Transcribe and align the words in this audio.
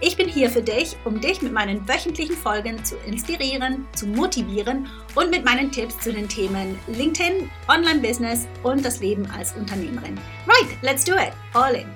Ich 0.00 0.16
bin 0.16 0.28
hier 0.28 0.48
für 0.48 0.62
dich, 0.62 0.96
um 1.04 1.20
dich 1.20 1.42
mit 1.42 1.52
meinen 1.52 1.88
wöchentlichen 1.88 2.36
Folgen 2.36 2.84
zu 2.84 2.96
inspirieren, 2.98 3.84
zu 3.96 4.06
motivieren 4.06 4.88
und 5.16 5.28
mit 5.28 5.44
meinen 5.44 5.72
Tipps 5.72 5.98
zu 5.98 6.12
den 6.12 6.28
Themen 6.28 6.78
LinkedIn, 6.86 7.50
Online-Business 7.66 8.46
und 8.62 8.84
das 8.84 9.00
Leben 9.00 9.26
als 9.32 9.56
Unternehmerin. 9.56 10.16
Right, 10.46 10.80
let's 10.82 11.04
do 11.04 11.14
it. 11.14 11.32
All 11.52 11.74
in. 11.74 11.88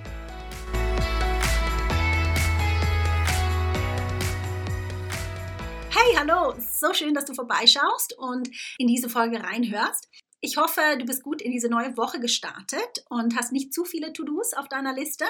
Hey, 5.90 6.16
hallo, 6.18 6.54
so 6.58 6.92
schön, 6.94 7.14
dass 7.14 7.26
du 7.26 7.34
vorbeischaust 7.34 8.18
und 8.18 8.50
in 8.78 8.88
diese 8.88 9.08
Folge 9.08 9.40
reinhörst. 9.44 10.08
Ich 10.40 10.56
hoffe, 10.56 10.80
du 10.98 11.04
bist 11.04 11.22
gut 11.22 11.40
in 11.40 11.52
diese 11.52 11.68
neue 11.68 11.96
Woche 11.96 12.18
gestartet 12.18 13.04
und 13.10 13.36
hast 13.36 13.52
nicht 13.52 13.72
zu 13.72 13.84
viele 13.84 14.12
To-Dos 14.12 14.54
auf 14.54 14.66
deiner 14.66 14.92
Liste. 14.92 15.24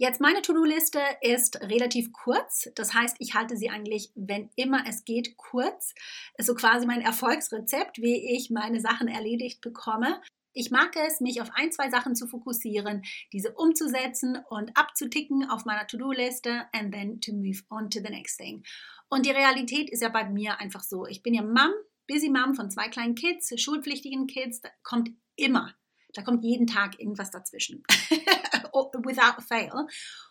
Jetzt 0.00 0.20
meine 0.20 0.42
To-Do-Liste 0.42 1.00
ist 1.22 1.60
relativ 1.60 2.12
kurz. 2.12 2.70
Das 2.76 2.94
heißt, 2.94 3.16
ich 3.18 3.34
halte 3.34 3.56
sie 3.56 3.68
eigentlich, 3.68 4.12
wenn 4.14 4.48
immer 4.54 4.84
es 4.86 5.04
geht, 5.04 5.36
kurz. 5.36 5.92
Ist 6.36 6.46
so 6.46 6.54
quasi 6.54 6.86
mein 6.86 7.00
Erfolgsrezept, 7.00 7.98
wie 7.98 8.36
ich 8.36 8.48
meine 8.50 8.80
Sachen 8.80 9.08
erledigt 9.08 9.60
bekomme. 9.60 10.22
Ich 10.52 10.70
mag 10.70 10.94
es, 10.94 11.20
mich 11.20 11.42
auf 11.42 11.50
ein, 11.52 11.72
zwei 11.72 11.90
Sachen 11.90 12.14
zu 12.14 12.28
fokussieren, 12.28 13.02
diese 13.32 13.52
umzusetzen 13.54 14.38
und 14.48 14.70
abzuticken 14.76 15.50
auf 15.50 15.64
meiner 15.64 15.88
To-Do-Liste 15.88 16.66
and 16.72 16.94
then 16.94 17.20
to 17.20 17.32
move 17.32 17.62
on 17.68 17.90
to 17.90 17.98
the 17.98 18.10
next 18.10 18.38
thing. 18.38 18.62
Und 19.08 19.26
die 19.26 19.32
Realität 19.32 19.90
ist 19.90 20.02
ja 20.02 20.10
bei 20.10 20.28
mir 20.28 20.60
einfach 20.60 20.84
so. 20.84 21.06
Ich 21.06 21.24
bin 21.24 21.34
ja 21.34 21.42
Mom, 21.42 21.72
busy 22.06 22.28
Mom 22.28 22.54
von 22.54 22.70
zwei 22.70 22.88
kleinen 22.88 23.16
Kids, 23.16 23.52
schulpflichtigen 23.60 24.28
Kids. 24.28 24.60
Da 24.60 24.68
kommt 24.84 25.10
immer 25.34 25.74
da 26.14 26.22
kommt 26.22 26.42
jeden 26.42 26.66
Tag 26.66 26.98
irgendwas 26.98 27.30
dazwischen. 27.30 27.82
Oh, 28.78 28.90
without 29.04 29.42
fail. 29.42 29.88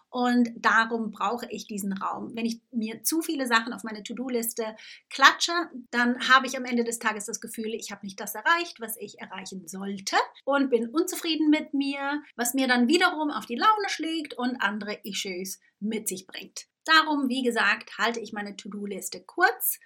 Und 0.09 0.49
darum 0.55 1.11
brauche 1.11 1.47
ich 1.49 1.67
diesen 1.67 1.91
Raum. 1.91 2.31
Wenn 2.33 2.45
ich 2.45 2.61
mir 2.71 3.03
zu 3.03 3.21
viele 3.21 3.45
Sachen 3.45 3.73
auf 3.73 3.83
meine 3.83 4.03
To-Do-Liste 4.03 4.75
klatsche, 5.09 5.51
dann 5.91 6.29
habe 6.29 6.47
ich 6.47 6.55
am 6.55 6.63
Ende 6.63 6.85
des 6.85 6.99
Tages 6.99 7.25
das 7.25 7.41
Gefühl, 7.41 7.73
ich 7.73 7.91
habe 7.91 8.05
nicht 8.05 8.19
das 8.19 8.33
erreicht, 8.33 8.79
was 8.79 8.95
ich 8.97 9.19
erreichen 9.19 9.67
sollte 9.67 10.15
und 10.45 10.69
bin 10.69 10.87
unzufrieden 10.87 11.49
mit 11.49 11.73
mir, 11.73 12.23
was 12.37 12.53
mir 12.53 12.67
dann 12.67 12.87
wiederum 12.87 13.31
auf 13.31 13.45
die 13.45 13.57
Laune 13.57 13.89
schlägt 13.89 14.33
und 14.35 14.61
andere 14.61 14.97
Issues 15.03 15.59
mit 15.79 16.07
sich 16.07 16.25
bringt. 16.25 16.67
Darum, 16.85 17.27
wie 17.27 17.43
gesagt, 17.43 17.97
halte 17.97 18.21
ich 18.21 18.31
meine 18.31 18.55
To-Do-Liste 18.55 19.21
kurz. 19.25 19.77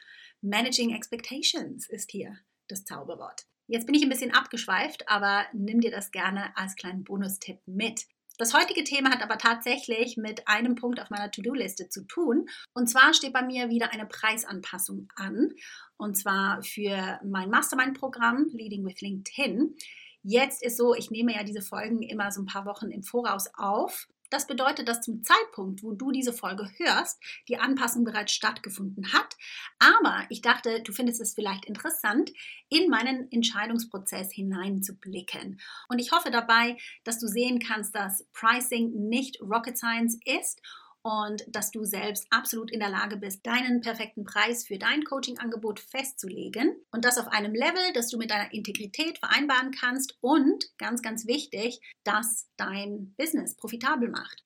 Managing 0.42 0.94
Expectations 0.94 1.90
ist 1.90 2.12
hier 2.12 2.38
das 2.68 2.86
Zauberwort. 2.86 3.48
Jetzt 3.66 3.88
bin 3.88 3.96
ich 3.96 4.04
ein 4.04 4.10
bisschen 4.10 4.34
abgeschweift, 4.34 5.10
aber 5.10 5.46
nimm 5.54 5.82
dir 5.82 5.92
das 5.92 6.12
gerne 6.12 6.56
als 6.56 6.76
kleinen 6.76 7.04
Bonustipp 7.04 7.60
mit. 7.66 8.06
Das 8.42 8.56
heutige 8.56 8.84
Thema 8.84 9.12
hat 9.12 9.22
aber 9.22 9.38
tatsächlich 9.38 10.18
mit 10.18 10.48
einem 10.48 10.74
Punkt 10.74 11.00
auf 11.00 11.12
meiner 11.12 11.30
To-Do-Liste 11.30 11.90
zu 11.90 12.08
tun. 12.08 12.50
Und 12.74 12.88
zwar 12.88 13.14
steht 13.14 13.34
bei 13.34 13.44
mir 13.44 13.70
wieder 13.70 13.94
eine 13.94 14.08
Preisanpassung 14.08 15.10
an. 15.16 15.50
Und 15.96 16.18
zwar 16.18 16.64
für 16.64 17.20
mein 17.24 17.52
Mastermind-Programm 17.52 18.48
Leading 18.52 18.84
with 18.84 19.00
LinkedIn. 19.00 19.76
Jetzt 20.24 20.64
ist 20.64 20.78
so, 20.78 20.96
ich 20.96 21.12
nehme 21.12 21.36
ja 21.36 21.44
diese 21.44 21.62
Folgen 21.62 22.02
immer 22.02 22.32
so 22.32 22.42
ein 22.42 22.48
paar 22.48 22.66
Wochen 22.66 22.90
im 22.90 23.04
Voraus 23.04 23.48
auf. 23.54 24.08
Das 24.32 24.48
bedeutet, 24.48 24.88
dass 24.88 25.02
zum 25.02 25.24
Zeitpunkt, 25.24 25.84
wo 25.84 25.92
du 25.92 26.12
diese 26.12 26.32
Folge 26.32 26.72
hörst, 26.78 27.22
die 27.50 27.60
Anpassung 27.60 28.06
bereits 28.06 28.32
stattgefunden 28.32 29.12
hat. 29.12 29.36
Aber 29.78 30.26
ich 30.30 30.42
dachte, 30.42 30.82
du 30.82 30.94
findest 30.94 31.20
es 31.20 31.34
vielleicht 31.34 31.66
interessant, 31.66 32.32
in 32.70 32.90
meinen 32.90 33.30
Entscheidungsprozess 33.32 34.32
hineinzublicken. 34.32 35.60
Und 35.90 36.00
ich 36.00 36.14
hoffe 36.14 36.32
dabei, 36.32 36.78
dass 37.04 37.20
du 37.20 37.28
sehen 37.28 37.60
kannst, 37.60 37.94
dass 37.94 38.26
Pricing 38.32 39.10
nicht 39.10 39.42
Rocket 39.42 39.78
Science 39.78 40.18
ist 40.24 40.62
und 41.04 41.44
dass 41.48 41.72
du 41.72 41.84
selbst 41.84 42.28
absolut 42.30 42.72
in 42.72 42.80
der 42.80 42.90
Lage 42.90 43.18
bist, 43.18 43.46
deinen 43.46 43.82
perfekten 43.82 44.24
Preis 44.24 44.66
für 44.66 44.78
dein 44.78 45.04
Coaching-Angebot 45.04 45.80
festzulegen 45.80 46.76
und 46.92 47.06
das 47.06 47.18
auf 47.18 47.28
einem 47.28 47.54
Level, 47.54 47.94
das 47.94 48.10
du 48.10 48.18
mit 48.18 48.32
deiner 48.32 48.54
Integrität 48.54 49.18
vereinbaren 49.18 49.72
kannst 49.72 50.18
und 50.22 50.66
ganz, 50.78 51.02
ganz 51.02 51.26
wichtig, 51.26 51.82
dass 52.04 52.50
dein 52.58 53.14
Business 53.18 53.56
profitabel 53.56 54.10
macht. 54.10 54.44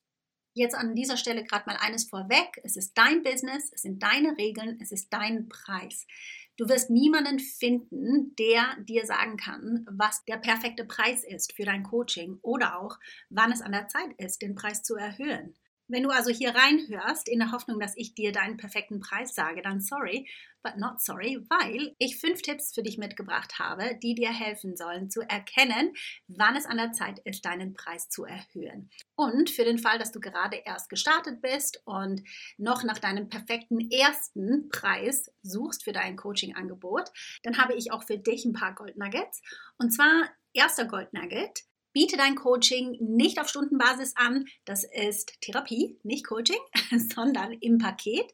Jetzt 0.58 0.76
an 0.76 0.96
dieser 0.96 1.18
Stelle 1.18 1.44
gerade 1.44 1.66
mal 1.68 1.78
eines 1.82 2.08
vorweg. 2.08 2.62
Es 2.64 2.78
ist 2.78 2.94
dein 2.98 3.24
Business, 3.24 3.74
es 3.74 3.82
sind 3.82 4.02
deine 4.02 4.38
Regeln, 4.38 4.80
es 4.82 4.94
ist 4.94 5.12
dein 5.12 5.50
Preis. 5.50 6.08
Du 6.56 6.70
wirst 6.70 6.90
niemanden 6.90 7.40
finden, 7.40 8.34
der 8.38 8.78
dir 8.80 9.06
sagen 9.06 9.36
kann, 9.36 9.86
was 9.92 10.24
der 10.24 10.38
perfekte 10.38 10.86
Preis 10.86 11.26
ist 11.26 11.52
für 11.52 11.66
dein 11.66 11.84
Coaching 11.84 12.40
oder 12.42 12.80
auch, 12.80 12.98
wann 13.30 13.52
es 13.52 13.62
an 13.62 13.74
der 13.74 13.90
Zeit 13.90 14.14
ist, 14.18 14.42
den 14.42 14.56
Preis 14.56 14.82
zu 14.82 14.96
erhöhen. 14.96 15.56
Wenn 15.88 16.04
du 16.04 16.10
also 16.10 16.32
hier 16.32 16.56
reinhörst, 16.56 17.30
in 17.30 17.40
der 17.40 17.52
Hoffnung, 17.52 17.80
dass 17.80 17.96
ich 17.96 18.16
dir 18.16 18.32
deinen 18.32 18.58
perfekten 18.58 19.00
Preis 19.00 19.36
sage, 19.36 19.62
dann 19.62 19.80
sorry, 19.80 20.28
but 20.64 20.78
not 20.78 21.00
sorry, 21.00 21.46
weil 21.50 21.96
ich 22.00 22.18
fünf 22.18 22.42
Tipps 22.42 22.74
für 22.74 22.82
dich 22.82 22.98
mitgebracht 22.98 23.60
habe, 23.60 23.98
die 24.02 24.16
dir 24.16 24.34
helfen 24.34 24.76
sollen 24.76 25.12
zu 25.12 25.22
erkennen, 25.22 25.94
wann 26.28 26.56
es 26.56 26.66
an 26.66 26.78
der 26.78 26.92
Zeit 26.92 27.20
ist, 27.20 27.46
deinen 27.46 27.74
Preis 27.74 28.10
zu 28.10 28.26
erhöhen. 28.26 28.90
Und 29.16 29.52
für 29.52 29.64
den 29.64 29.78
Fall, 29.78 30.00
dass 30.00 30.12
du 30.12 30.20
gerade 30.20 30.58
erst 30.66 30.90
gestartet 30.90 31.42
bist 31.42 31.82
und 31.86 32.24
noch 32.58 32.84
nach 32.84 32.98
deinem 32.98 33.30
perfekten 33.30 33.92
ersten 33.92 34.70
Preis 34.70 35.32
suchst 35.44 35.84
für 35.84 35.94
dein 35.94 36.16
Coaching-Angebot, 36.16 37.12
dann 37.44 37.60
habe 37.60 37.76
ich 37.76 37.92
auch 37.92 38.04
für 38.04 38.18
dich 38.18 38.44
ein 38.46 38.54
paar 38.54 38.74
Gold 38.74 38.98
Nuggets. 38.98 39.42
Und 39.78 39.92
zwar 39.92 40.30
erster 40.54 40.86
Gold 40.86 41.14
Nugget 41.14 41.64
biete 41.96 42.18
dein 42.18 42.36
Coaching 42.36 42.98
nicht 43.00 43.40
auf 43.40 43.48
Stundenbasis 43.48 44.18
an. 44.18 44.46
Das 44.66 44.84
ist 44.84 45.40
Therapie, 45.40 45.98
nicht 46.04 46.28
Coaching, 46.28 46.60
sondern 47.16 47.54
im 47.54 47.78
Paket. 47.78 48.30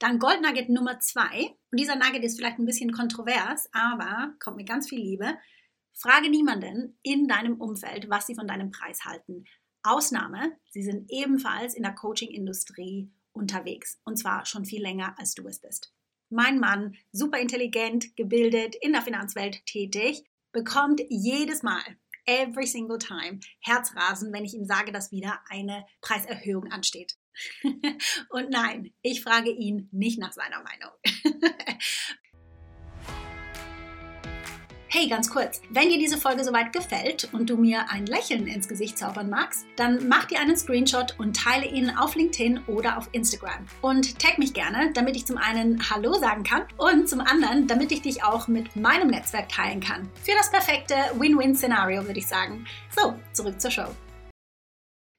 Dann 0.00 0.18
Gold 0.18 0.42
Nugget 0.42 0.68
Nummer 0.68 0.98
zwei. 0.98 1.54
Und 1.70 1.78
dieser 1.78 1.94
Nugget 1.94 2.24
ist 2.24 2.36
vielleicht 2.36 2.58
ein 2.58 2.66
bisschen 2.66 2.90
kontrovers, 2.90 3.68
aber 3.72 4.34
kommt 4.40 4.56
mit 4.56 4.68
ganz 4.68 4.88
viel 4.88 4.98
Liebe. 4.98 5.38
Frage 5.92 6.28
niemanden 6.28 6.98
in 7.02 7.28
deinem 7.28 7.60
Umfeld, 7.60 8.10
was 8.10 8.26
sie 8.26 8.34
von 8.34 8.48
deinem 8.48 8.72
Preis 8.72 9.04
halten. 9.04 9.44
Ausnahme, 9.84 10.50
sie 10.70 10.82
sind 10.82 11.08
ebenfalls 11.08 11.74
in 11.74 11.84
der 11.84 11.94
Coaching-Industrie 11.94 13.12
unterwegs. 13.32 14.00
Und 14.04 14.16
zwar 14.16 14.44
schon 14.44 14.64
viel 14.64 14.82
länger, 14.82 15.14
als 15.18 15.34
du 15.34 15.46
es 15.46 15.60
bist. 15.60 15.94
Mein 16.30 16.58
Mann, 16.58 16.96
super 17.12 17.38
intelligent, 17.38 18.16
gebildet, 18.16 18.74
in 18.74 18.92
der 18.92 19.02
Finanzwelt 19.02 19.64
tätig, 19.66 20.24
bekommt 20.50 21.00
jedes 21.08 21.62
Mal 21.62 21.82
every 22.26 22.66
single 22.66 22.98
time 22.98 23.40
Herzrasen, 23.60 24.32
wenn 24.32 24.44
ich 24.44 24.54
ihm 24.54 24.64
sage, 24.64 24.92
dass 24.92 25.12
wieder 25.12 25.40
eine 25.48 25.84
Preiserhöhung 26.00 26.70
ansteht. 26.70 27.16
Und 28.30 28.50
nein, 28.50 28.92
ich 29.02 29.22
frage 29.22 29.50
ihn 29.50 29.88
nicht 29.92 30.18
nach 30.18 30.32
seiner 30.32 30.62
Meinung. 30.62 30.92
Hey, 34.96 35.08
ganz 35.08 35.28
kurz, 35.28 35.60
wenn 35.70 35.88
dir 35.88 35.98
diese 35.98 36.18
Folge 36.18 36.44
soweit 36.44 36.72
gefällt 36.72 37.28
und 37.32 37.50
du 37.50 37.56
mir 37.56 37.90
ein 37.90 38.06
Lächeln 38.06 38.46
ins 38.46 38.68
Gesicht 38.68 38.96
zaubern 38.96 39.28
magst, 39.28 39.66
dann 39.74 40.06
mach 40.06 40.26
dir 40.26 40.38
einen 40.38 40.56
Screenshot 40.56 41.18
und 41.18 41.34
teile 41.34 41.66
ihn 41.66 41.90
auf 41.90 42.14
LinkedIn 42.14 42.60
oder 42.68 42.96
auf 42.96 43.08
Instagram. 43.10 43.66
Und 43.80 44.20
tag 44.20 44.38
mich 44.38 44.54
gerne, 44.54 44.92
damit 44.92 45.16
ich 45.16 45.26
zum 45.26 45.36
einen 45.36 45.90
Hallo 45.90 46.12
sagen 46.12 46.44
kann 46.44 46.68
und 46.76 47.08
zum 47.08 47.18
anderen, 47.18 47.66
damit 47.66 47.90
ich 47.90 48.02
dich 48.02 48.22
auch 48.22 48.46
mit 48.46 48.76
meinem 48.76 49.08
Netzwerk 49.08 49.48
teilen 49.48 49.80
kann. 49.80 50.08
Für 50.22 50.36
das 50.36 50.52
perfekte 50.52 50.94
Win-Win-Szenario 51.18 52.06
würde 52.06 52.20
ich 52.20 52.28
sagen. 52.28 52.64
So, 52.96 53.18
zurück 53.32 53.60
zur 53.60 53.72
Show. 53.72 53.88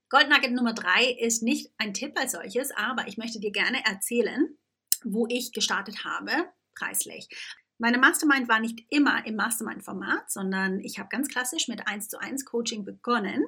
Gold 0.09 0.29
Nugget 0.29 0.53
Nummer 0.53 0.73
drei 0.73 1.17
ist 1.19 1.43
nicht 1.43 1.69
ein 1.79 1.93
Tipp 1.93 2.17
als 2.17 2.31
solches, 2.31 2.71
aber 2.77 3.09
ich 3.09 3.17
möchte 3.17 3.41
dir 3.41 3.51
gerne 3.51 3.83
erzählen, 3.85 4.57
wo 5.03 5.27
ich 5.27 5.51
gestartet 5.51 6.05
habe, 6.05 6.31
preislich. 6.79 7.27
Meine 7.77 7.97
Mastermind 7.97 8.47
war 8.47 8.59
nicht 8.59 8.85
immer 8.89 9.25
im 9.25 9.35
Mastermind-Format, 9.35 10.31
sondern 10.31 10.79
ich 10.79 10.97
habe 10.97 11.09
ganz 11.09 11.27
klassisch 11.27 11.67
mit 11.67 11.87
1 11.87 12.07
zu 12.07 12.19
1 12.19 12.45
Coaching 12.45 12.85
begonnen 12.85 13.43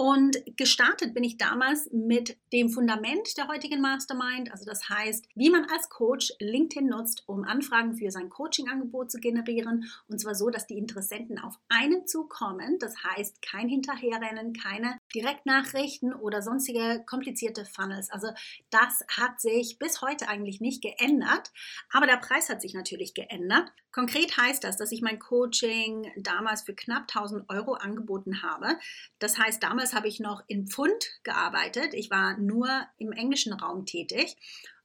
und 0.00 0.38
gestartet 0.56 1.12
bin 1.12 1.24
ich 1.24 1.38
damals 1.38 1.90
mit 1.90 2.38
dem 2.52 2.70
Fundament 2.70 3.36
der 3.36 3.48
heutigen 3.48 3.80
Mastermind, 3.80 4.52
also 4.52 4.64
das 4.64 4.88
heißt, 4.88 5.26
wie 5.34 5.50
man 5.50 5.64
als 5.64 5.88
Coach 5.88 6.32
LinkedIn 6.38 6.86
nutzt, 6.86 7.24
um 7.26 7.42
Anfragen 7.42 7.96
für 7.96 8.12
sein 8.12 8.30
Coaching-Angebot 8.30 9.10
zu 9.10 9.18
generieren. 9.18 9.90
Und 10.06 10.20
zwar 10.20 10.36
so, 10.36 10.50
dass 10.50 10.68
die 10.68 10.78
Interessenten 10.78 11.40
auf 11.40 11.58
einen 11.68 12.06
zukommen. 12.06 12.78
Das 12.78 12.94
heißt, 13.02 13.42
kein 13.42 13.68
Hinterherrennen, 13.68 14.52
keine 14.52 15.00
Direktnachrichten 15.12 16.14
oder 16.14 16.42
sonstige 16.42 17.02
komplizierte 17.04 17.64
Funnels. 17.64 18.08
Also 18.08 18.28
das 18.70 19.04
hat 19.10 19.40
sich 19.40 19.80
bis 19.80 20.00
heute 20.00 20.28
eigentlich 20.28 20.60
nicht 20.60 20.80
geändert, 20.80 21.50
aber 21.90 22.06
der 22.06 22.18
Preis 22.18 22.48
hat 22.48 22.62
sich 22.62 22.72
natürlich 22.72 23.14
geändert. 23.14 23.72
Konkret 23.90 24.36
heißt 24.36 24.62
das, 24.62 24.76
dass 24.76 24.92
ich 24.92 25.02
mein 25.02 25.18
Coaching 25.18 26.12
damals 26.18 26.62
für 26.62 26.74
knapp 26.74 27.08
1000 27.12 27.50
Euro 27.50 27.72
angeboten 27.72 28.42
habe. 28.42 28.78
Das 29.18 29.38
heißt, 29.38 29.60
damals 29.62 29.87
habe 29.94 30.08
ich 30.08 30.20
noch 30.20 30.42
in 30.46 30.66
Pfund 30.66 31.20
gearbeitet. 31.22 31.94
Ich 31.94 32.10
war 32.10 32.38
nur 32.38 32.68
im 32.98 33.12
englischen 33.12 33.52
Raum 33.52 33.86
tätig. 33.86 34.36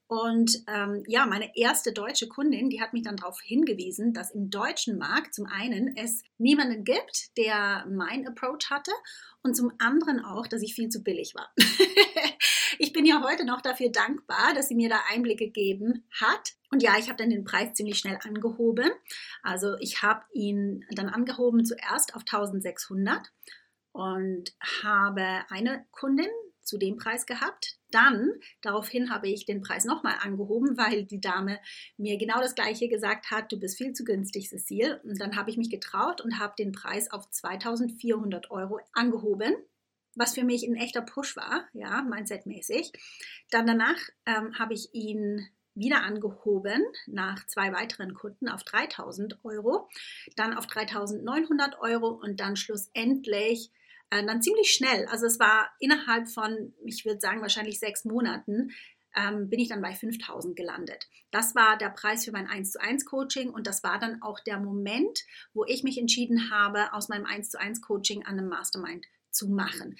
Und 0.07 0.63
ähm, 0.67 1.03
ja, 1.07 1.25
meine 1.25 1.55
erste 1.55 1.91
deutsche 1.91 2.27
Kundin, 2.27 2.69
die 2.69 2.81
hat 2.81 2.93
mich 2.93 3.03
dann 3.03 3.17
darauf 3.17 3.41
hingewiesen, 3.41 4.13
dass 4.13 4.31
im 4.31 4.49
deutschen 4.49 4.97
Markt 4.97 5.33
zum 5.33 5.47
einen 5.47 5.95
es 5.95 6.23
niemanden 6.37 6.83
gibt, 6.83 7.35
der 7.37 7.85
mein 7.89 8.27
Approach 8.27 8.69
hatte 8.69 8.91
und 9.41 9.55
zum 9.55 9.71
anderen 9.79 10.23
auch, 10.23 10.45
dass 10.45 10.61
ich 10.61 10.75
viel 10.75 10.89
zu 10.89 11.03
billig 11.03 11.33
war. 11.35 11.51
ich 12.79 12.93
bin 12.93 13.05
ja 13.05 13.23
heute 13.23 13.45
noch 13.45 13.61
dafür 13.61 13.89
dankbar, 13.89 14.53
dass 14.53 14.67
sie 14.67 14.75
mir 14.75 14.89
da 14.89 14.99
Einblicke 15.11 15.45
gegeben 15.45 16.05
hat. 16.11 16.53
Und 16.69 16.83
ja, 16.83 16.97
ich 16.99 17.07
habe 17.07 17.17
dann 17.17 17.29
den 17.29 17.43
Preis 17.43 17.73
ziemlich 17.73 17.97
schnell 17.97 18.19
angehoben. 18.23 18.91
Also 19.41 19.77
ich 19.79 20.03
habe 20.03 20.23
ihn 20.33 20.85
dann 20.91 21.09
angehoben 21.09 21.65
zuerst 21.65 22.13
auf 22.13 22.21
1600 22.21 23.31
und 23.93 24.53
habe 24.83 25.45
eine 25.49 25.85
Kundin 25.91 26.29
zu 26.61 26.77
dem 26.77 26.97
Preis 26.97 27.25
gehabt. 27.25 27.77
Dann, 27.91 28.31
daraufhin 28.61 29.09
habe 29.09 29.27
ich 29.27 29.45
den 29.45 29.61
Preis 29.61 29.85
nochmal 29.85 30.15
angehoben, 30.21 30.77
weil 30.77 31.05
die 31.05 31.21
Dame 31.21 31.59
mir 31.97 32.17
genau 32.17 32.39
das 32.41 32.55
gleiche 32.55 32.89
gesagt 32.89 33.31
hat, 33.31 33.51
du 33.51 33.59
bist 33.59 33.77
viel 33.77 33.93
zu 33.93 34.03
günstig, 34.03 34.49
Cecile. 34.49 35.01
Und 35.03 35.21
dann 35.21 35.37
habe 35.37 35.49
ich 35.49 35.57
mich 35.57 35.69
getraut 35.69 36.21
und 36.21 36.39
habe 36.39 36.53
den 36.57 36.71
Preis 36.71 37.11
auf 37.11 37.29
2400 37.29 38.51
Euro 38.51 38.79
angehoben 38.93 39.55
was 40.15 40.35
für 40.35 40.43
mich 40.43 40.63
ein 40.63 40.75
echter 40.75 41.01
Push 41.01 41.35
war, 41.35 41.67
ja, 41.73 42.01
mindsetmäßig. 42.03 42.91
Dann 43.49 43.65
danach 43.65 43.97
ähm, 44.25 44.57
habe 44.57 44.73
ich 44.73 44.93
ihn 44.93 45.47
wieder 45.75 46.03
angehoben 46.03 46.83
nach 47.07 47.47
zwei 47.47 47.73
weiteren 47.73 48.13
Kunden 48.13 48.47
auf 48.47 48.63
3000 48.63 49.43
Euro, 49.43 49.89
dann 50.35 50.53
auf 50.53 50.67
3900 50.67 51.79
Euro 51.79 52.09
und 52.09 52.39
dann 52.39 52.55
schlussendlich 52.55 53.71
äh, 54.09 54.25
dann 54.25 54.41
ziemlich 54.41 54.71
schnell, 54.71 55.05
also 55.07 55.25
es 55.25 55.39
war 55.39 55.71
innerhalb 55.79 56.29
von, 56.29 56.73
ich 56.85 57.05
würde 57.05 57.19
sagen, 57.19 57.41
wahrscheinlich 57.41 57.79
sechs 57.79 58.05
Monaten, 58.05 58.71
ähm, 59.15 59.49
bin 59.49 59.59
ich 59.59 59.69
dann 59.69 59.81
bei 59.81 59.93
5000 59.93 60.55
gelandet. 60.55 61.07
Das 61.31 61.55
war 61.55 61.77
der 61.77 61.89
Preis 61.89 62.25
für 62.25 62.31
mein 62.31 62.47
1 62.47 62.71
zu 62.71 62.81
1 62.81 63.05
Coaching 63.05 63.49
und 63.49 63.67
das 63.67 63.83
war 63.83 63.99
dann 63.99 64.21
auch 64.21 64.39
der 64.39 64.59
Moment, 64.59 65.19
wo 65.53 65.65
ich 65.65 65.83
mich 65.83 65.97
entschieden 65.97 66.49
habe, 66.49 66.93
aus 66.93 67.09
meinem 67.09 67.25
1 67.25 67.49
zu 67.49 67.59
1 67.59 67.81
Coaching 67.81 68.25
an 68.25 68.39
einem 68.39 68.49
Mastermind 68.49 69.05
zu 69.29 69.49
machen. 69.49 69.95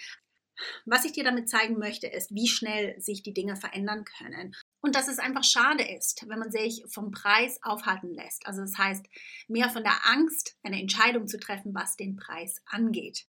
Was 0.85 1.05
ich 1.05 1.13
dir 1.13 1.23
damit 1.23 1.50
zeigen 1.50 1.79
möchte, 1.79 2.07
ist, 2.07 2.33
wie 2.33 2.47
schnell 2.47 3.00
sich 3.00 3.23
die 3.23 3.33
Dinge 3.33 3.55
verändern 3.55 4.05
können. 4.05 4.55
Und 4.81 4.95
dass 4.95 5.07
es 5.07 5.17
einfach 5.17 5.44
schade 5.44 5.83
ist, 5.83 6.25
wenn 6.27 6.39
man 6.39 6.51
sich 6.51 6.83
vom 6.88 7.11
Preis 7.11 7.59
aufhalten 7.63 8.13
lässt. 8.13 8.45
Also 8.45 8.61
das 8.61 8.77
heißt, 8.77 9.05
mehr 9.47 9.69
von 9.69 9.83
der 9.83 10.05
Angst, 10.05 10.55
eine 10.61 10.79
Entscheidung 10.79 11.27
zu 11.27 11.39
treffen, 11.39 11.73
was 11.73 11.95
den 11.95 12.15
Preis 12.15 12.61
angeht. 12.65 13.25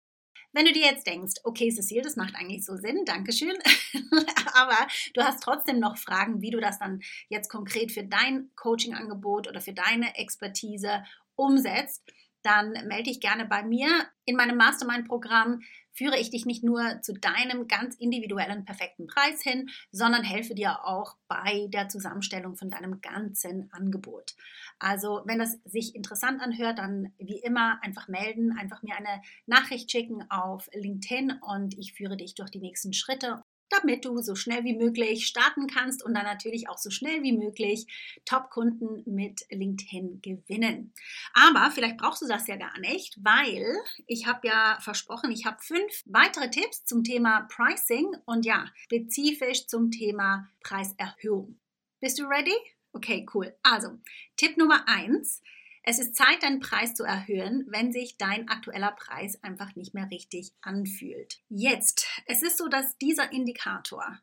Wenn 0.52 0.64
du 0.64 0.72
dir 0.72 0.86
jetzt 0.86 1.06
denkst, 1.06 1.34
okay, 1.44 1.70
Cecile, 1.70 2.02
das 2.02 2.16
macht 2.16 2.34
eigentlich 2.34 2.64
so 2.64 2.76
Sinn, 2.76 3.04
Dankeschön, 3.04 3.56
aber 4.54 4.86
du 5.14 5.22
hast 5.22 5.42
trotzdem 5.42 5.78
noch 5.78 5.98
Fragen, 5.98 6.40
wie 6.40 6.50
du 6.50 6.60
das 6.60 6.78
dann 6.78 7.00
jetzt 7.28 7.50
konkret 7.50 7.92
für 7.92 8.04
dein 8.04 8.50
Coaching-Angebot 8.56 9.48
oder 9.48 9.60
für 9.60 9.74
deine 9.74 10.16
Expertise 10.16 11.04
umsetzt, 11.36 12.02
dann 12.42 12.72
melde 12.86 13.04
dich 13.04 13.20
gerne 13.20 13.44
bei 13.44 13.62
mir. 13.62 13.88
In 14.24 14.36
meinem 14.36 14.56
Mastermind-Programm 14.56 15.60
führe 15.92 16.18
ich 16.18 16.30
dich 16.30 16.46
nicht 16.46 16.62
nur 16.62 17.02
zu 17.02 17.12
deinem 17.12 17.66
ganz 17.66 17.96
individuellen 17.96 18.64
perfekten 18.64 19.08
Preis 19.08 19.42
hin, 19.42 19.68
sondern 19.90 20.22
helfe 20.22 20.54
dir 20.54 20.84
auch 20.84 21.16
bei 21.26 21.66
der 21.68 21.88
Zusammenstellung 21.88 22.56
von 22.56 22.70
deinem 22.70 23.00
ganzen 23.00 23.72
Angebot. 23.72 24.36
Also, 24.78 25.22
wenn 25.24 25.40
das 25.40 25.58
sich 25.64 25.96
interessant 25.96 26.40
anhört, 26.40 26.78
dann 26.78 27.12
wie 27.18 27.40
immer 27.40 27.82
einfach 27.82 28.06
melden, 28.06 28.56
einfach 28.56 28.82
mir 28.82 28.96
eine 28.96 29.22
Nachricht 29.46 29.90
schicken 29.90 30.24
auf 30.30 30.68
LinkedIn 30.72 31.40
und 31.40 31.76
ich 31.76 31.94
führe 31.94 32.16
dich 32.16 32.36
durch 32.36 32.50
die 32.50 32.60
nächsten 32.60 32.92
Schritte 32.92 33.42
damit 33.70 34.04
du 34.04 34.20
so 34.20 34.34
schnell 34.34 34.64
wie 34.64 34.76
möglich 34.76 35.26
starten 35.26 35.66
kannst 35.66 36.04
und 36.04 36.14
dann 36.14 36.24
natürlich 36.24 36.68
auch 36.68 36.78
so 36.78 36.90
schnell 36.90 37.22
wie 37.22 37.36
möglich 37.36 37.86
Top-Kunden 38.24 39.02
mit 39.06 39.44
LinkedIn 39.50 40.20
gewinnen. 40.22 40.92
Aber 41.34 41.70
vielleicht 41.70 41.98
brauchst 41.98 42.22
du 42.22 42.26
das 42.26 42.46
ja 42.46 42.56
gar 42.56 42.78
nicht, 42.80 43.16
weil 43.22 43.76
ich 44.06 44.26
habe 44.26 44.46
ja 44.46 44.78
versprochen, 44.80 45.30
ich 45.30 45.46
habe 45.46 45.58
fünf 45.60 46.02
weitere 46.06 46.50
Tipps 46.50 46.84
zum 46.84 47.04
Thema 47.04 47.48
Pricing 47.50 48.14
und 48.26 48.44
ja, 48.44 48.66
spezifisch 48.84 49.66
zum 49.66 49.90
Thema 49.90 50.48
Preiserhöhung. 50.62 51.58
Bist 52.00 52.18
du 52.18 52.24
ready? 52.24 52.54
Okay, 52.92 53.26
cool. 53.34 53.54
Also, 53.62 53.98
Tipp 54.36 54.56
Nummer 54.56 54.88
eins 54.88 55.42
es 55.88 55.98
ist 55.98 56.16
Zeit, 56.16 56.42
deinen 56.42 56.60
Preis 56.60 56.94
zu 56.94 57.02
erhöhen, 57.02 57.64
wenn 57.70 57.92
sich 57.92 58.18
dein 58.18 58.50
aktueller 58.50 58.92
Preis 58.92 59.42
einfach 59.42 59.74
nicht 59.74 59.94
mehr 59.94 60.10
richtig 60.10 60.52
anfühlt. 60.60 61.38
Jetzt, 61.48 62.06
es 62.26 62.42
ist 62.42 62.58
so, 62.58 62.68
dass 62.68 62.98
dieser 62.98 63.32
Indikator, 63.32 64.18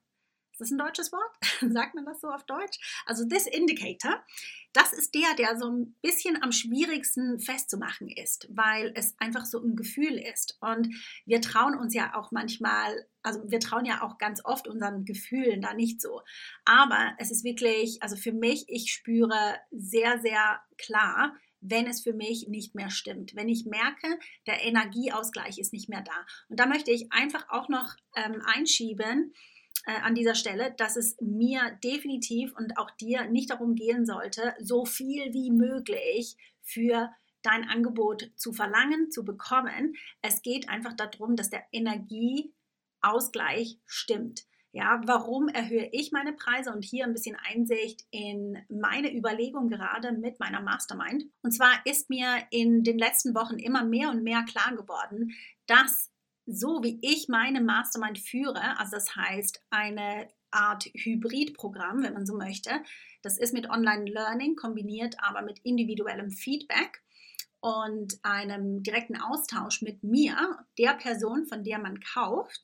ist 0.51 0.61
das 0.61 0.69
ein 0.69 0.77
deutsches 0.77 1.11
Wort? 1.11 1.35
Sagt 1.73 1.95
man 1.95 2.05
das 2.05 2.21
so 2.21 2.29
auf 2.29 2.45
Deutsch? 2.45 3.03
Also 3.07 3.27
this 3.27 3.47
indicator, 3.47 4.23
das 4.73 4.93
ist 4.93 5.15
der, 5.15 5.33
der 5.39 5.57
so 5.57 5.67
ein 5.67 5.95
bisschen 6.03 6.41
am 6.43 6.51
schwierigsten 6.51 7.39
festzumachen 7.39 8.09
ist, 8.09 8.47
weil 8.51 8.93
es 8.95 9.15
einfach 9.17 9.45
so 9.45 9.59
ein 9.59 9.75
Gefühl 9.75 10.19
ist. 10.19 10.59
Und 10.61 10.95
wir 11.25 11.41
trauen 11.41 11.75
uns 11.75 11.95
ja 11.95 12.13
auch 12.13 12.31
manchmal, 12.31 13.07
also 13.23 13.41
wir 13.49 13.59
trauen 13.59 13.85
ja 13.85 14.03
auch 14.03 14.19
ganz 14.19 14.45
oft 14.45 14.67
unseren 14.67 15.03
Gefühlen 15.03 15.61
da 15.61 15.73
nicht 15.73 15.99
so. 15.99 16.21
Aber 16.63 17.15
es 17.17 17.31
ist 17.31 17.43
wirklich, 17.43 18.03
also 18.03 18.15
für 18.15 18.33
mich, 18.33 18.65
ich 18.67 18.93
spüre 18.93 19.55
sehr, 19.71 20.19
sehr 20.19 20.61
klar, 20.77 21.33
wenn 21.61 21.87
es 21.87 22.01
für 22.01 22.13
mich 22.13 22.47
nicht 22.47 22.75
mehr 22.75 22.89
stimmt. 22.89 23.35
Wenn 23.35 23.49
ich 23.49 23.65
merke, 23.65 24.19
der 24.47 24.63
Energieausgleich 24.63 25.57
ist 25.57 25.73
nicht 25.73 25.89
mehr 25.89 26.01
da. 26.01 26.25
Und 26.49 26.59
da 26.59 26.65
möchte 26.65 26.91
ich 26.91 27.11
einfach 27.11 27.47
auch 27.49 27.69
noch 27.69 27.95
ähm, 28.15 28.41
einschieben, 28.45 29.33
äh, 29.85 29.99
an 30.01 30.15
dieser 30.15 30.35
Stelle, 30.35 30.73
dass 30.77 30.95
es 30.95 31.17
mir 31.21 31.77
definitiv 31.83 32.55
und 32.55 32.77
auch 32.77 32.89
dir 32.91 33.25
nicht 33.25 33.49
darum 33.51 33.75
gehen 33.75 34.05
sollte, 34.05 34.53
so 34.59 34.85
viel 34.85 35.33
wie 35.33 35.51
möglich 35.51 36.37
für 36.61 37.11
dein 37.43 37.67
Angebot 37.69 38.31
zu 38.35 38.53
verlangen, 38.53 39.11
zu 39.11 39.23
bekommen. 39.23 39.95
Es 40.21 40.41
geht 40.41 40.69
einfach 40.69 40.93
darum, 40.93 41.35
dass 41.35 41.51
der 41.51 41.63
Energieausgleich 41.71 43.77
stimmt. 43.85 44.45
Ja, 44.75 44.99
warum 45.05 45.47
erhöhe 45.47 45.87
ich 45.93 46.11
meine 46.11 46.33
Preise? 46.33 46.73
Und 46.73 46.83
hier 46.83 47.05
ein 47.05 47.13
bisschen 47.13 47.37
Einsicht 47.49 48.01
in 48.11 48.57
meine 48.67 49.15
Überlegung 49.15 49.69
gerade 49.69 50.11
mit 50.11 50.37
meiner 50.41 50.59
Mastermind. 50.59 51.23
Und 51.43 51.51
zwar 51.51 51.71
ist 51.85 52.09
mir 52.09 52.43
in 52.51 52.83
den 52.83 52.97
letzten 52.97 53.33
Wochen 53.35 53.57
immer 53.57 53.85
mehr 53.85 54.09
und 54.09 54.21
mehr 54.21 54.43
klar 54.43 54.75
geworden, 54.75 55.31
dass 55.65 56.11
so 56.45 56.83
wie 56.83 56.99
ich 57.01 57.29
meine 57.29 57.61
Mastermind 57.61 58.19
führe, 58.19 58.77
also 58.77 58.97
das 58.97 59.15
heißt 59.15 59.63
eine 59.69 60.27
Art 60.51 60.83
Hybridprogramm, 60.93 62.03
wenn 62.03 62.13
man 62.13 62.25
so 62.25 62.35
möchte, 62.35 62.71
das 63.21 63.37
ist 63.37 63.53
mit 63.53 63.69
Online-Learning 63.69 64.57
kombiniert, 64.57 65.15
aber 65.19 65.41
mit 65.41 65.59
individuellem 65.59 66.31
Feedback 66.31 67.01
und 67.61 68.19
einem 68.23 68.83
direkten 68.83 69.15
Austausch 69.15 69.81
mit 69.81 70.03
mir, 70.03 70.59
der 70.77 70.95
Person, 70.95 71.45
von 71.45 71.63
der 71.63 71.79
man 71.79 72.01
kauft, 72.01 72.61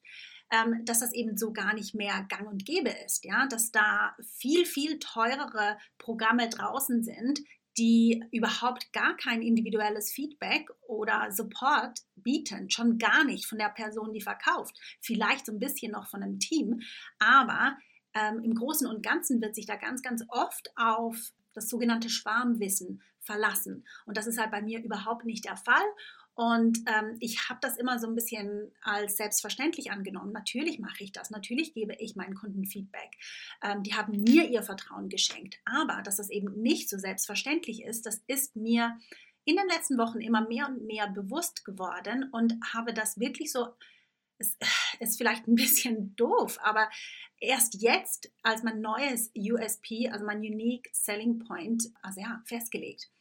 ähm, 0.51 0.83
dass 0.85 0.99
das 0.99 1.13
eben 1.13 1.37
so 1.37 1.53
gar 1.53 1.73
nicht 1.73 1.95
mehr 1.95 2.25
gang 2.29 2.47
und 2.47 2.65
gäbe 2.65 2.93
ist, 3.05 3.25
ja, 3.25 3.47
dass 3.47 3.71
da 3.71 4.15
viel, 4.37 4.65
viel 4.65 4.99
teurere 4.99 5.77
Programme 5.97 6.49
draußen 6.49 7.03
sind, 7.03 7.39
die 7.77 8.21
überhaupt 8.31 8.91
gar 8.91 9.15
kein 9.15 9.41
individuelles 9.41 10.11
Feedback 10.11 10.69
oder 10.81 11.31
Support 11.31 11.99
bieten, 12.15 12.69
schon 12.69 12.97
gar 12.97 13.23
nicht 13.23 13.45
von 13.45 13.57
der 13.57 13.69
Person, 13.69 14.11
die 14.11 14.21
verkauft, 14.21 14.77
vielleicht 14.99 15.45
so 15.45 15.53
ein 15.53 15.59
bisschen 15.59 15.93
noch 15.93 16.07
von 16.07 16.21
einem 16.21 16.39
Team, 16.39 16.81
aber 17.19 17.77
ähm, 18.13 18.43
im 18.43 18.53
Großen 18.55 18.87
und 18.87 19.03
Ganzen 19.03 19.41
wird 19.41 19.55
sich 19.55 19.65
da 19.65 19.77
ganz, 19.77 20.01
ganz 20.01 20.23
oft 20.27 20.69
auf 20.75 21.31
das 21.53 21.69
sogenannte 21.69 22.09
Schwarmwissen 22.09 23.01
verlassen. 23.19 23.85
Und 24.05 24.17
das 24.17 24.27
ist 24.27 24.39
halt 24.39 24.51
bei 24.51 24.61
mir 24.61 24.83
überhaupt 24.83 25.25
nicht 25.25 25.45
der 25.45 25.55
Fall. 25.55 25.83
Und 26.41 26.79
ähm, 26.87 27.17
ich 27.19 27.49
habe 27.49 27.59
das 27.61 27.77
immer 27.77 27.99
so 27.99 28.07
ein 28.07 28.15
bisschen 28.15 28.71
als 28.81 29.15
selbstverständlich 29.17 29.91
angenommen. 29.91 30.31
Natürlich 30.31 30.79
mache 30.79 31.03
ich 31.03 31.11
das. 31.11 31.29
Natürlich 31.29 31.75
gebe 31.75 31.93
ich 31.99 32.15
meinen 32.15 32.33
Kunden 32.33 32.65
Feedback. 32.65 33.11
Ähm, 33.61 33.83
die 33.83 33.93
haben 33.93 34.23
mir 34.23 34.49
ihr 34.49 34.63
Vertrauen 34.63 35.07
geschenkt. 35.07 35.59
Aber 35.65 36.01
dass 36.01 36.17
das 36.17 36.31
eben 36.31 36.59
nicht 36.59 36.89
so 36.89 36.97
selbstverständlich 36.97 37.83
ist, 37.83 38.07
das 38.07 38.23
ist 38.25 38.55
mir 38.55 38.97
in 39.45 39.55
den 39.55 39.67
letzten 39.67 39.99
Wochen 39.99 40.19
immer 40.19 40.47
mehr 40.47 40.67
und 40.67 40.83
mehr 40.87 41.07
bewusst 41.07 41.63
geworden 41.63 42.27
und 42.31 42.55
habe 42.73 42.91
das 42.91 43.19
wirklich 43.19 43.51
so 43.51 43.67
es 44.39 44.57
ist 44.99 45.17
vielleicht 45.19 45.47
ein 45.47 45.53
bisschen 45.53 46.15
doof, 46.15 46.57
aber 46.63 46.89
erst 47.37 47.83
jetzt 47.83 48.31
als 48.41 48.63
mein 48.63 48.81
neues 48.81 49.31
USP, 49.37 50.09
also 50.09 50.25
mein 50.25 50.39
Unique 50.39 50.89
Selling 50.91 51.37
Point, 51.37 51.83
also 52.01 52.19
ja, 52.19 52.41
festgelegt. 52.45 53.11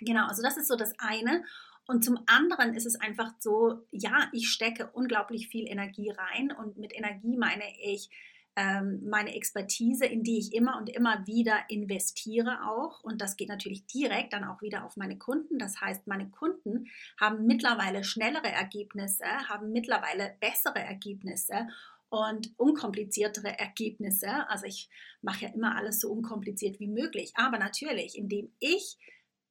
Genau, 0.00 0.26
also 0.26 0.40
das 0.40 0.56
ist 0.56 0.68
so 0.68 0.76
das 0.76 0.94
eine. 0.98 1.44
Und 1.88 2.04
zum 2.04 2.18
anderen 2.26 2.74
ist 2.74 2.84
es 2.84 3.00
einfach 3.00 3.32
so, 3.38 3.86
ja, 3.90 4.28
ich 4.32 4.50
stecke 4.50 4.90
unglaublich 4.92 5.48
viel 5.48 5.66
Energie 5.66 6.10
rein 6.10 6.52
und 6.52 6.76
mit 6.76 6.94
Energie 6.94 7.38
meine 7.38 7.64
ich 7.82 8.10
ähm, 8.56 9.08
meine 9.08 9.34
Expertise, 9.34 10.04
in 10.04 10.22
die 10.22 10.38
ich 10.38 10.52
immer 10.52 10.76
und 10.76 10.90
immer 10.90 11.26
wieder 11.26 11.56
investiere 11.68 12.68
auch. 12.68 13.02
Und 13.02 13.22
das 13.22 13.36
geht 13.36 13.48
natürlich 13.48 13.86
direkt 13.86 14.34
dann 14.34 14.44
auch 14.44 14.60
wieder 14.60 14.84
auf 14.84 14.98
meine 14.98 15.16
Kunden. 15.16 15.58
Das 15.58 15.80
heißt, 15.80 16.06
meine 16.06 16.28
Kunden 16.28 16.88
haben 17.18 17.46
mittlerweile 17.46 18.04
schnellere 18.04 18.48
Ergebnisse, 18.48 19.24
haben 19.48 19.72
mittlerweile 19.72 20.36
bessere 20.40 20.80
Ergebnisse 20.80 21.68
und 22.10 22.52
unkompliziertere 22.58 23.58
Ergebnisse. 23.58 24.46
Also 24.50 24.66
ich 24.66 24.90
mache 25.22 25.46
ja 25.46 25.54
immer 25.54 25.74
alles 25.74 26.00
so 26.00 26.10
unkompliziert 26.10 26.80
wie 26.80 26.88
möglich. 26.88 27.32
Aber 27.34 27.58
natürlich, 27.58 28.18
indem 28.18 28.52
ich 28.58 28.98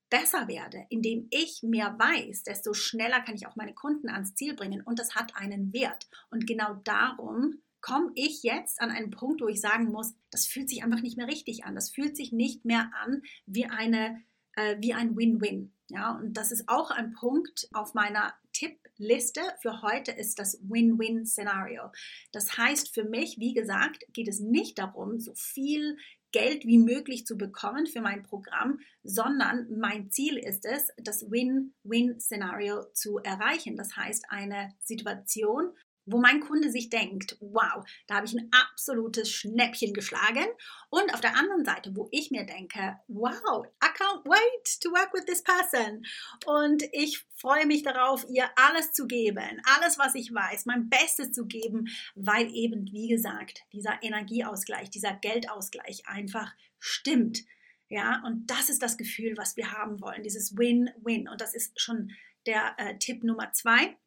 besser 0.09 0.47
werde, 0.47 0.85
indem 0.89 1.27
ich 1.31 1.63
mehr 1.63 1.97
weiß, 1.97 2.43
desto 2.43 2.73
schneller 2.73 3.21
kann 3.21 3.35
ich 3.35 3.47
auch 3.47 3.55
meine 3.55 3.73
Kunden 3.73 4.09
ans 4.09 4.35
Ziel 4.35 4.55
bringen 4.55 4.81
und 4.81 4.99
das 4.99 5.15
hat 5.15 5.35
einen 5.35 5.73
Wert. 5.73 6.07
Und 6.29 6.47
genau 6.47 6.75
darum 6.83 7.61
komme 7.81 8.11
ich 8.15 8.43
jetzt 8.43 8.81
an 8.81 8.89
einen 8.89 9.11
Punkt, 9.11 9.41
wo 9.41 9.47
ich 9.47 9.61
sagen 9.61 9.91
muss, 9.91 10.13
das 10.31 10.45
fühlt 10.45 10.69
sich 10.69 10.83
einfach 10.83 11.01
nicht 11.01 11.17
mehr 11.17 11.27
richtig 11.27 11.65
an. 11.65 11.75
Das 11.75 11.89
fühlt 11.89 12.17
sich 12.17 12.31
nicht 12.31 12.65
mehr 12.65 12.89
an 13.03 13.21
wie 13.45 13.65
eine 13.65 14.21
äh, 14.57 14.75
wie 14.79 14.93
ein 14.93 15.15
Win-Win. 15.15 15.71
Ja, 15.89 16.17
und 16.17 16.33
das 16.33 16.51
ist 16.51 16.67
auch 16.67 16.91
ein 16.91 17.13
Punkt 17.13 17.69
auf 17.71 17.93
meiner 17.93 18.33
Tippliste 18.51 19.39
für 19.61 19.81
heute 19.83 20.11
ist 20.11 20.37
das 20.37 20.59
Win-Win-Szenario. 20.63 21.91
Das 22.33 22.57
heißt 22.57 22.93
für 22.93 23.05
mich, 23.05 23.37
wie 23.39 23.53
gesagt, 23.53 24.03
geht 24.11 24.27
es 24.27 24.41
nicht 24.41 24.79
darum, 24.79 25.19
so 25.19 25.33
viel 25.35 25.97
Geld 26.37 26.65
wie 26.65 26.77
möglich 26.77 27.25
zu 27.25 27.35
bekommen 27.35 27.87
für 27.87 27.99
mein 28.01 28.21
Programm, 28.21 28.79
sondern 29.01 29.67
mein 29.75 30.11
Ziel 30.11 30.37
ist 30.37 30.65
es, 30.65 30.89
das 30.97 31.31
Win-Win-Szenario 31.31 32.83
zu 32.93 33.17
erreichen. 33.17 33.75
Das 33.75 33.95
heißt, 33.95 34.25
eine 34.29 34.71
Situation, 34.79 35.71
wo 36.07 36.19
mein 36.19 36.39
Kunde 36.39 36.71
sich 36.71 36.89
denkt, 36.89 37.37
wow, 37.39 37.85
da 38.07 38.15
habe 38.15 38.25
ich 38.25 38.33
ein 38.33 38.49
absolutes 38.51 39.29
Schnäppchen 39.29 39.93
geschlagen. 39.93 40.45
Und 40.89 41.13
auf 41.13 41.21
der 41.21 41.35
anderen 41.35 41.65
Seite, 41.65 41.95
wo 41.95 42.07
ich 42.11 42.31
mir 42.31 42.45
denke, 42.45 42.97
wow, 43.07 43.65
I 43.83 43.87
can't 43.87 44.25
wait 44.25 44.81
to 44.81 44.89
work 44.89 45.13
with 45.13 45.25
this 45.25 45.43
person. 45.43 46.05
Und 46.45 46.83
ich 46.93 47.25
freue 47.35 47.65
mich 47.65 47.83
darauf, 47.83 48.25
ihr 48.29 48.49
alles 48.55 48.93
zu 48.93 49.05
geben, 49.05 49.61
alles, 49.77 49.99
was 49.99 50.15
ich 50.15 50.33
weiß, 50.33 50.65
mein 50.65 50.89
Bestes 50.89 51.33
zu 51.33 51.45
geben, 51.45 51.89
weil 52.15 52.49
eben, 52.53 52.89
wie 52.91 53.09
gesagt, 53.09 53.63
dieser 53.73 54.01
Energieausgleich, 54.01 54.89
dieser 54.89 55.13
Geldausgleich 55.13 56.07
einfach 56.07 56.53
stimmt. 56.79 57.43
Ja, 57.89 58.21
und 58.25 58.47
das 58.47 58.69
ist 58.69 58.81
das 58.81 58.97
Gefühl, 58.97 59.37
was 59.37 59.55
wir 59.55 59.71
haben 59.71 60.01
wollen, 60.01 60.23
dieses 60.23 60.57
Win-Win. 60.57 61.29
Und 61.29 61.41
das 61.41 61.53
ist 61.53 61.79
schon 61.79 62.11
der 62.45 62.75
äh, 62.77 62.97
Tipp 62.97 63.23
Nummer 63.23 63.51
zwei. 63.53 63.97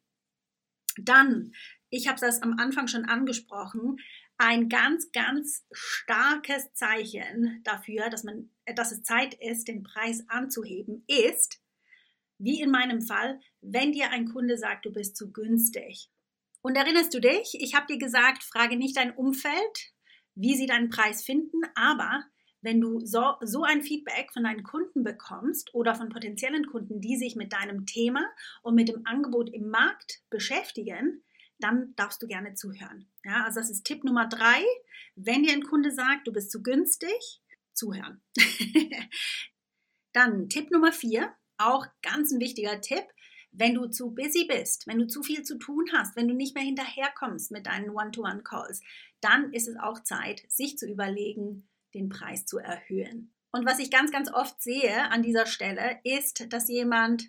Dann 0.97 1.53
ich 1.91 2.07
habe 2.07 2.19
das 2.19 2.41
am 2.41 2.57
Anfang 2.57 2.87
schon 2.87 3.05
angesprochen, 3.05 3.97
ein 4.37 4.69
ganz, 4.69 5.11
ganz 5.11 5.67
starkes 5.71 6.73
Zeichen 6.73 7.61
dafür, 7.63 8.09
dass, 8.09 8.23
man, 8.23 8.49
dass 8.75 8.91
es 8.91 9.03
Zeit 9.03 9.35
ist, 9.35 9.67
den 9.67 9.83
Preis 9.83 10.23
anzuheben, 10.29 11.03
ist, 11.07 11.61
wie 12.39 12.59
in 12.59 12.71
meinem 12.71 13.01
Fall, 13.01 13.39
wenn 13.59 13.91
dir 13.91 14.09
ein 14.09 14.25
Kunde 14.25 14.57
sagt, 14.57 14.85
du 14.85 14.91
bist 14.91 15.15
zu 15.15 15.31
günstig. 15.31 16.09
Und 16.63 16.75
erinnerst 16.75 17.13
du 17.13 17.19
dich, 17.19 17.55
ich 17.59 17.75
habe 17.75 17.87
dir 17.87 17.99
gesagt, 17.99 18.43
frage 18.43 18.77
nicht 18.77 18.97
dein 18.97 19.15
Umfeld, 19.15 19.93
wie 20.33 20.55
sie 20.55 20.65
deinen 20.65 20.89
Preis 20.89 21.23
finden, 21.23 21.61
aber 21.75 22.23
wenn 22.61 22.79
du 22.79 22.99
so, 22.99 23.33
so 23.41 23.63
ein 23.63 23.81
Feedback 23.81 24.31
von 24.31 24.43
deinen 24.43 24.63
Kunden 24.63 25.03
bekommst 25.03 25.73
oder 25.73 25.95
von 25.95 26.09
potenziellen 26.09 26.67
Kunden, 26.67 27.01
die 27.01 27.17
sich 27.17 27.35
mit 27.35 27.53
deinem 27.53 27.85
Thema 27.85 28.23
und 28.61 28.75
mit 28.75 28.87
dem 28.87 29.05
Angebot 29.05 29.49
im 29.51 29.69
Markt 29.69 30.21
beschäftigen, 30.29 31.23
dann 31.63 31.93
darfst 31.95 32.21
du 32.21 32.27
gerne 32.27 32.53
zuhören. 32.55 33.07
Ja, 33.23 33.43
also 33.45 33.59
das 33.59 33.69
ist 33.69 33.85
Tipp 33.85 34.03
Nummer 34.03 34.27
drei. 34.27 34.63
Wenn 35.15 35.43
dir 35.43 35.53
ein 35.53 35.63
Kunde 35.63 35.91
sagt, 35.91 36.27
du 36.27 36.33
bist 36.33 36.51
zu 36.51 36.63
günstig, 36.63 37.41
zuhören. 37.73 38.21
dann 40.13 40.49
Tipp 40.49 40.71
Nummer 40.71 40.91
vier, 40.91 41.33
auch 41.57 41.85
ganz 42.01 42.31
ein 42.31 42.39
wichtiger 42.39 42.81
Tipp. 42.81 43.03
Wenn 43.51 43.75
du 43.75 43.87
zu 43.87 44.11
busy 44.11 44.45
bist, 44.45 44.87
wenn 44.87 44.99
du 44.99 45.07
zu 45.07 45.23
viel 45.23 45.43
zu 45.43 45.57
tun 45.57 45.85
hast, 45.93 46.15
wenn 46.15 46.27
du 46.27 46.33
nicht 46.33 46.55
mehr 46.55 46.63
hinterherkommst 46.63 47.51
mit 47.51 47.65
deinen 47.65 47.89
One-to-One-Calls, 47.89 48.81
dann 49.19 49.51
ist 49.51 49.67
es 49.67 49.75
auch 49.77 50.01
Zeit, 50.03 50.43
sich 50.47 50.77
zu 50.77 50.87
überlegen, 50.87 51.67
den 51.93 52.07
Preis 52.07 52.45
zu 52.45 52.59
erhöhen. 52.59 53.33
Und 53.51 53.65
was 53.65 53.79
ich 53.79 53.91
ganz, 53.91 54.11
ganz 54.11 54.31
oft 54.31 54.61
sehe 54.61 55.09
an 55.11 55.21
dieser 55.21 55.45
Stelle, 55.45 55.99
ist, 56.05 56.51
dass 56.53 56.69
jemand, 56.69 57.25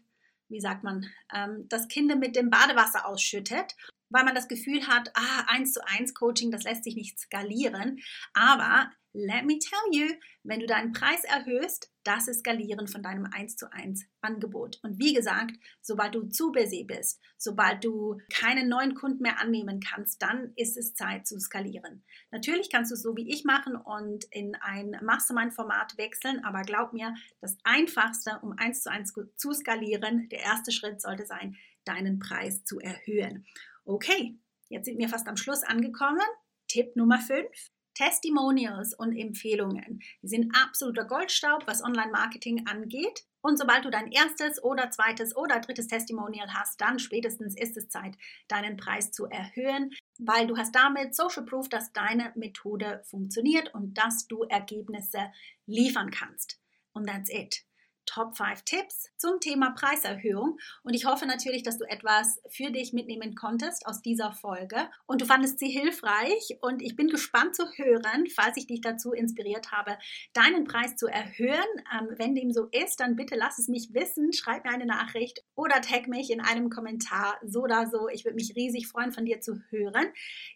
wie 0.48 0.60
sagt 0.60 0.84
man, 0.84 1.06
ähm, 1.34 1.66
das 1.68 1.88
Kind 1.88 2.16
mit 2.20 2.36
dem 2.36 2.50
Badewasser 2.50 3.06
ausschüttet 3.06 3.74
weil 4.12 4.24
man 4.24 4.34
das 4.34 4.48
Gefühl 4.48 4.86
hat, 4.86 5.10
ah, 5.14 5.44
eins 5.48 5.72
zu 5.72 5.80
eins 5.86 6.14
Coaching, 6.14 6.50
das 6.50 6.64
lässt 6.64 6.84
sich 6.84 6.94
nicht 6.94 7.18
skalieren. 7.18 8.00
Aber 8.34 8.90
let 9.14 9.44
me 9.44 9.58
tell 9.58 9.78
you, 9.92 10.14
wenn 10.42 10.60
du 10.60 10.66
deinen 10.66 10.92
Preis 10.92 11.24
erhöhst, 11.24 11.90
das 12.04 12.28
ist 12.28 12.40
Skalieren 12.40 12.88
von 12.88 13.02
deinem 13.02 13.26
1 13.30 13.56
zu 13.56 13.70
1 13.72 14.04
Angebot. 14.22 14.80
Und 14.82 14.98
wie 14.98 15.12
gesagt, 15.12 15.52
sobald 15.80 16.14
du 16.14 16.28
zu 16.28 16.50
busy 16.50 16.84
bist, 16.84 17.20
sobald 17.36 17.84
du 17.84 18.18
keinen 18.32 18.68
neuen 18.68 18.94
Kunden 18.94 19.22
mehr 19.22 19.38
annehmen 19.38 19.80
kannst, 19.80 20.22
dann 20.22 20.52
ist 20.56 20.76
es 20.76 20.94
Zeit 20.94 21.26
zu 21.26 21.38
skalieren. 21.38 22.04
Natürlich 22.30 22.70
kannst 22.70 22.90
du 22.90 22.94
es 22.94 23.02
so 23.02 23.16
wie 23.16 23.30
ich 23.30 23.44
machen 23.44 23.76
und 23.76 24.24
in 24.30 24.54
ein 24.56 24.96
Mastermind-Format 25.02 25.96
wechseln, 25.98 26.44
aber 26.44 26.62
glaub 26.62 26.92
mir, 26.92 27.14
das 27.40 27.56
Einfachste, 27.64 28.38
um 28.42 28.52
1 28.56 28.82
zu 28.82 28.90
1 28.90 29.12
zu 29.36 29.52
skalieren, 29.52 30.28
der 30.30 30.40
erste 30.40 30.72
Schritt 30.72 31.00
sollte 31.00 31.26
sein, 31.26 31.56
deinen 31.84 32.18
Preis 32.18 32.64
zu 32.64 32.78
erhöhen. 32.80 33.46
Okay, 33.84 34.38
jetzt 34.68 34.86
sind 34.86 34.98
wir 34.98 35.08
fast 35.08 35.26
am 35.28 35.36
Schluss 35.36 35.62
angekommen. 35.64 36.20
Tipp 36.68 36.94
Nummer 36.96 37.18
5. 37.18 37.46
Testimonials 37.94 38.94
und 38.94 39.14
Empfehlungen. 39.14 40.00
Die 40.22 40.28
sind 40.28 40.54
absoluter 40.56 41.04
Goldstaub, 41.04 41.66
was 41.66 41.82
Online-Marketing 41.84 42.66
angeht. 42.66 43.24
Und 43.42 43.58
sobald 43.58 43.84
du 43.84 43.90
dein 43.90 44.10
erstes 44.10 44.62
oder 44.62 44.90
zweites 44.90 45.36
oder 45.36 45.60
drittes 45.60 45.88
Testimonial 45.88 46.54
hast, 46.54 46.80
dann 46.80 46.98
spätestens 46.98 47.56
ist 47.56 47.76
es 47.76 47.88
Zeit, 47.88 48.16
deinen 48.48 48.76
Preis 48.76 49.10
zu 49.10 49.26
erhöhen, 49.26 49.90
weil 50.18 50.46
du 50.46 50.56
hast 50.56 50.74
damit 50.74 51.14
Social 51.14 51.44
Proof, 51.44 51.68
dass 51.68 51.92
deine 51.92 52.32
Methode 52.36 53.02
funktioniert 53.04 53.74
und 53.74 53.98
dass 53.98 54.26
du 54.28 54.44
Ergebnisse 54.44 55.30
liefern 55.66 56.10
kannst. 56.10 56.60
Und 56.92 57.08
that's 57.08 57.30
it. 57.30 57.64
Top 58.06 58.36
5 58.36 58.62
Tipps 58.62 59.10
zum 59.16 59.40
Thema 59.40 59.70
Preiserhöhung. 59.70 60.58
Und 60.82 60.94
ich 60.94 61.04
hoffe 61.04 61.26
natürlich, 61.26 61.62
dass 61.62 61.78
du 61.78 61.84
etwas 61.84 62.40
für 62.48 62.70
dich 62.70 62.92
mitnehmen 62.92 63.34
konntest 63.34 63.86
aus 63.86 64.02
dieser 64.02 64.32
Folge 64.32 64.88
und 65.06 65.20
du 65.20 65.26
fandest 65.26 65.58
sie 65.58 65.68
hilfreich. 65.68 66.58
Und 66.60 66.82
ich 66.82 66.96
bin 66.96 67.08
gespannt 67.08 67.54
zu 67.54 67.64
hören, 67.76 68.26
falls 68.34 68.56
ich 68.56 68.66
dich 68.66 68.80
dazu 68.80 69.12
inspiriert 69.12 69.72
habe, 69.72 69.96
deinen 70.32 70.64
Preis 70.64 70.96
zu 70.96 71.06
erhöhen. 71.06 71.58
Ähm, 71.92 72.08
wenn 72.16 72.34
dem 72.34 72.52
so 72.52 72.66
ist, 72.66 73.00
dann 73.00 73.16
bitte 73.16 73.36
lass 73.36 73.58
es 73.58 73.68
mich 73.68 73.92
wissen, 73.92 74.32
schreib 74.32 74.64
mir 74.64 74.72
eine 74.72 74.86
Nachricht 74.86 75.44
oder 75.54 75.80
tag 75.80 76.08
mich 76.08 76.30
in 76.30 76.40
einem 76.40 76.70
Kommentar, 76.70 77.38
so 77.44 77.62
oder 77.62 77.88
so. 77.90 78.08
Ich 78.08 78.24
würde 78.24 78.36
mich 78.36 78.54
riesig 78.56 78.88
freuen, 78.88 79.12
von 79.12 79.24
dir 79.24 79.40
zu 79.40 79.60
hören. 79.70 80.06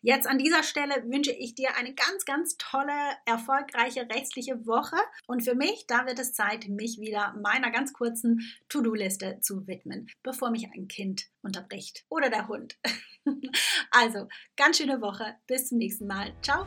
Jetzt 0.03 0.27
an 0.27 0.39
dieser 0.39 0.63
Stelle 0.63 0.95
wünsche 1.07 1.33
ich 1.33 1.55
dir 1.55 1.77
eine 1.77 1.95
ganz, 1.95 2.25
ganz 2.25 2.57
tolle, 2.59 2.93
erfolgreiche 3.25 4.09
restliche 4.09 4.67
Woche. 4.67 4.97
Und 5.27 5.45
für 5.45 5.55
mich, 5.55 5.87
da 5.87 6.07
wird 6.07 6.19
es 6.19 6.33
Zeit, 6.33 6.69
mich 6.69 6.99
wieder 6.99 7.35
meiner 7.37 7.71
ganz 7.71 7.93
kurzen 7.93 8.41
To-Do-Liste 8.69 9.41
zu 9.41 9.67
widmen, 9.67 10.09
bevor 10.23 10.51
mich 10.51 10.69
ein 10.75 10.89
Kind 10.89 11.27
unterbricht 11.43 12.05
oder 12.09 12.31
der 12.31 12.49
Hund. 12.49 12.79
Also, 13.91 14.29
ganz 14.57 14.79
schöne 14.79 15.01
Woche. 15.01 15.35
Bis 15.49 15.69
zum 15.69 15.79
nächsten 15.79 16.07
Mal. 16.07 16.33
Ciao. 16.43 16.67